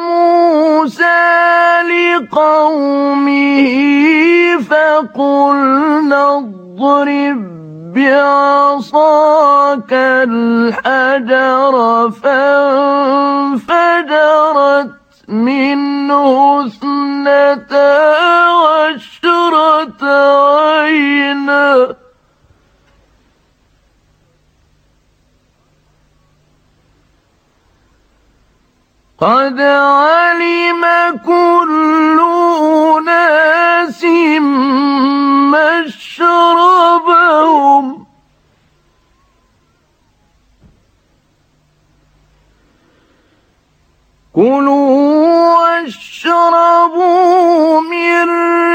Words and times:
موسى 0.00 1.04
لقومه 1.90 3.68
فقلنا 4.58 6.38
اضرب 6.38 7.40
بعصاك 7.94 9.92
الحجر 10.28 11.74
فانفجرت 12.10 13.74
منه 15.28 16.60
كلوا 44.44 45.56
واشربوا 45.80 47.00
من 47.80 48.28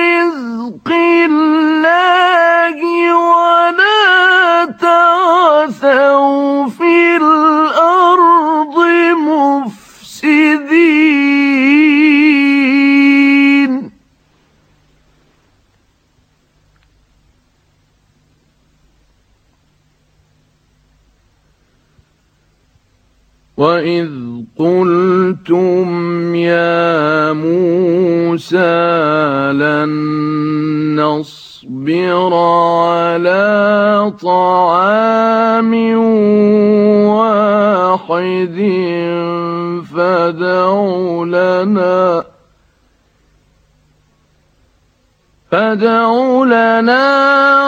رزق 0.00 0.88
الله 1.28 2.78
ولا 3.14 4.64
تعثوا 4.80 6.68
في 6.68 7.16
الأرض 7.16 8.76
مفسدين. 9.28 10.60
وإذ 23.56 24.10
قلتم 25.48 26.34
يا 26.34 27.32
موسى 27.32 28.58
لن 29.52 29.90
نصبر 31.00 32.34
على 32.34 34.12
طعام 34.22 35.72
واحد 37.08 38.58
فادع 39.96 40.66
لنا 41.24 42.24
فادع 45.50 46.10
لنا 46.44 47.04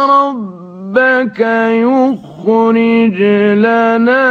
ربك 0.07 1.41
يخرج 1.71 3.23
لنا 3.57 4.27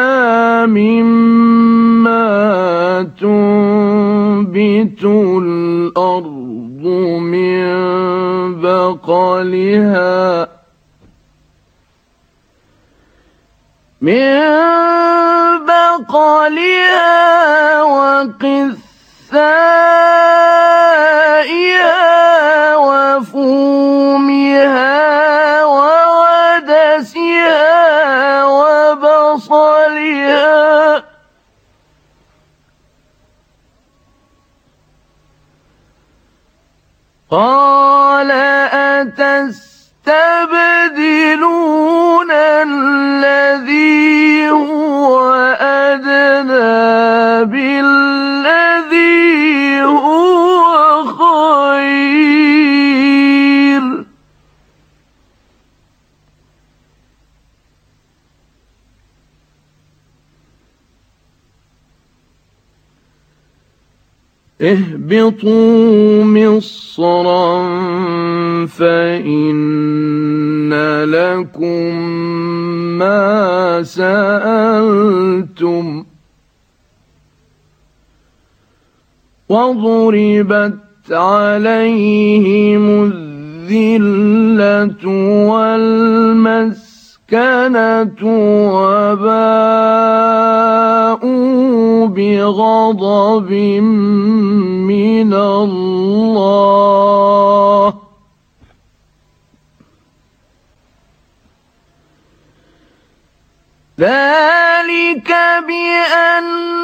مما 0.66 2.61
تنبت 3.04 5.04
الأرض 5.44 6.84
من 7.22 7.62
بقلها 8.62 10.48
من 14.02 14.40
بقلها 15.66 17.12
وقثائها 17.84 18.92
أتستبدلون 39.20 40.12
اهبطوا 64.62 66.24
مصرا 66.24 67.68
فإن 68.66 70.74
لكم 71.04 71.96
ما 72.98 73.84
سألتم 73.84 76.04
وضربت 79.50 80.78
عليهم 81.12 83.04
الذلة 83.04 85.06
والمسكنة 87.34 88.22
وباءوا 88.74 89.38
بغضب 92.08 93.52
من 94.92 95.34
الله. 95.34 96.72
ذلك 104.00 105.32
بأنهم 105.68 106.81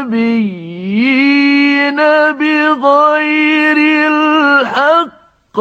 النبيين 0.00 1.96
بغير 2.32 3.76
الحق. 4.08 5.58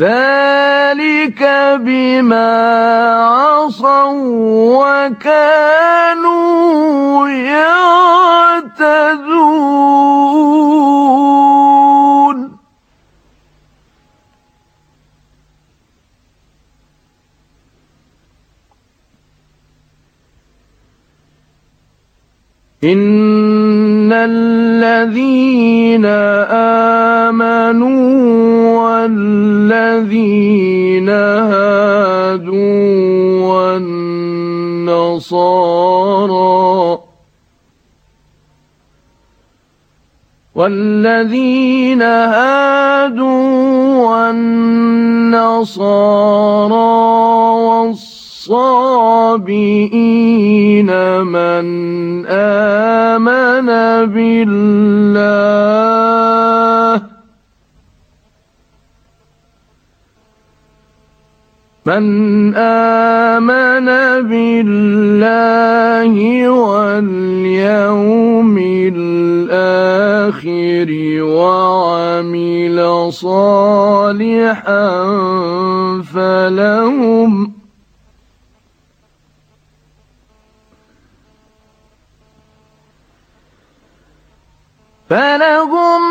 ذلك 0.00 1.40
بما 1.80 2.52
عصوا 3.24 4.12
وكانوا 5.08 6.18
يعتدون. 7.28 8.36
إن 22.84 24.12
الذين 24.12 26.04
آمنوا 27.24 28.04
والذين 28.76 31.08
هادوا 31.08 32.76
والنصارى 34.86 36.98
والذين 40.54 42.02
هادوا 42.02 43.36
والنصارى 44.08 45.56
والصابئين 48.48 50.90
من 51.22 51.66
آمن 52.26 53.66
بالله. 54.14 55.86
من 61.86 62.54
آمن 62.54 63.86
بالله 64.30 66.14
واليوم 66.48 68.56
الآخر 68.96 70.88
وعمل 71.22 72.78
صالحا 73.12 74.88
فلهم 76.02 77.55
فلهم 85.10 86.02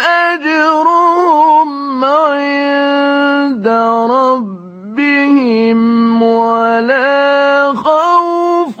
أجرهم 0.00 2.04
عند 2.04 3.68
ربهم 4.10 6.22
ولا 6.22 7.72
خوف 7.74 8.80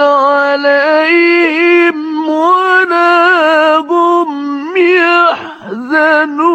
عليهم 0.00 2.28
ولا 2.28 3.78
هم 3.78 4.76
يحزنون. 4.76 6.52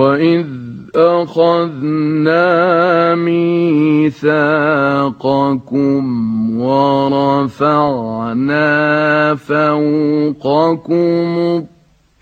وإذ 0.00 0.46
أخذنا 0.96 2.44
ميثاقكم 3.14 4.30
ورفعنا 6.60 8.64
فوقكم 9.34 10.96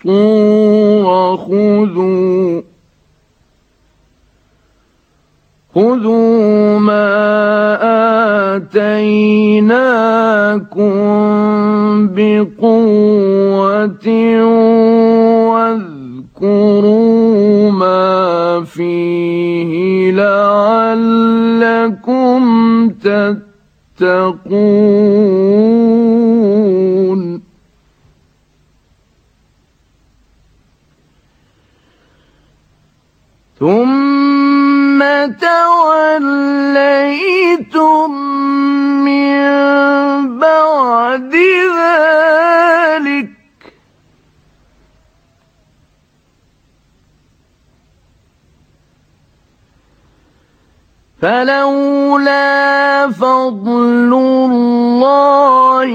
الطور 0.05 1.37
خذوا 1.37 2.61
خذوا 5.75 6.79
ما 6.79 7.09
آتيناكم 8.55 9.69
بقوة 12.15 14.07
واذكروا 15.49 17.08
ما 17.79 18.63
فيه 18.63 20.11
لعلكم 20.11 21.29
تتقون. 22.89 24.39
ثم 33.59 34.99
توليتم 34.99 35.68
فلولا 51.21 53.09
فضل 53.11 54.11
الله 54.13 55.91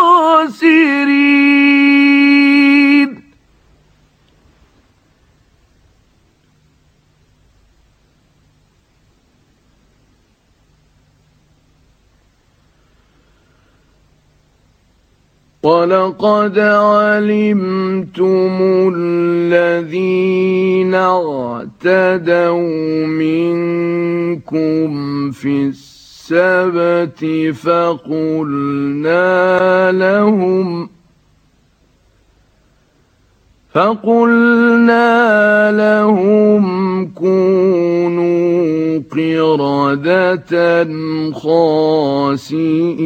ولقد 15.62 16.58
علمتم 16.58 18.22
الذين 18.96 20.94
اعتدوا 20.94 22.66
منكم 23.06 24.90
في 25.30 25.62
السبت 25.70 27.24
فقلنا 27.54 29.22
لهم 29.92 30.88
فقلنا 33.72 35.02
لهم 35.72 36.64
كونوا 37.14 38.98
قردة 39.12 40.52
خاسئين 41.32 43.02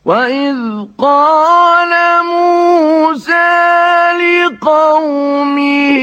وإذ 0.10 0.58
قال 0.98 1.94
موسى 2.26 3.54
لقومه 4.18 5.98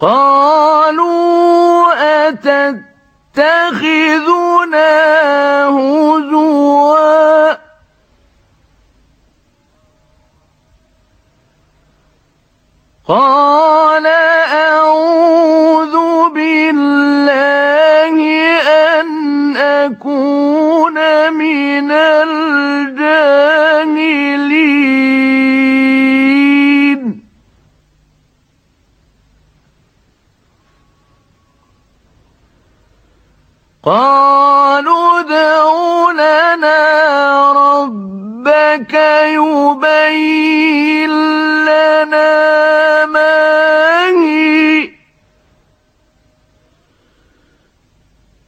قالوا 0.00 1.50
يتخذنا 3.36 4.90
هزوا. 5.68 7.50
قال 13.08 14.06
أعوذ 14.66 15.94
بالله 16.34 18.16
أن 18.60 19.56
أكون 19.56 20.98
من 21.32 21.90
الجنة 21.90 22.99
لنا 41.66 43.06
ما 43.06 43.40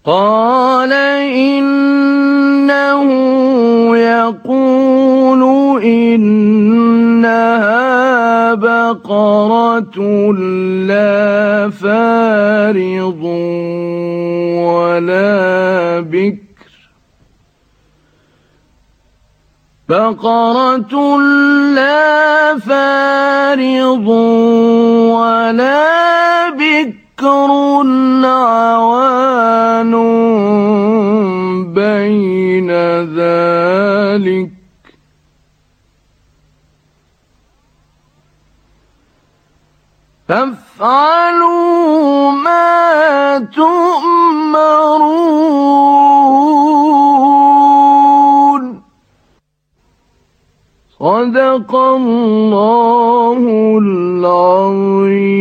قال 0.04 0.92
إنه 1.32 3.02
يقول 3.96 5.42
إنها 5.82 7.44
بقرة 8.54 9.98
لا 10.86 11.70
فارض 11.70 13.22
ولا 14.62 16.00
بكر 16.00 16.51
بقرة 19.92 20.94
لا 21.76 22.58
فارض 22.58 24.08
ولا 25.18 26.50
بكر 26.50 27.50
عوان 28.24 29.92
بين 31.74 32.70
ذلك. 33.20 34.50
فافعلوا 40.28 41.70
ما 42.30 43.38
تؤمرون. 43.54 44.42
صدق 51.02 51.74
الله 51.74 53.42
العظيم. 54.22 55.32